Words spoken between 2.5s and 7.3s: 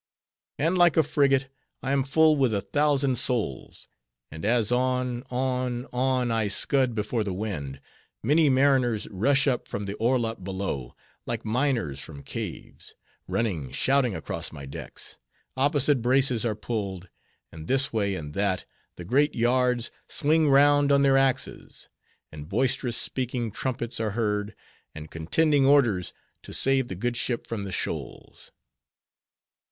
a thousand souls; and as on, on, on, I scud before